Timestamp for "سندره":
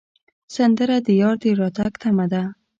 0.55-0.97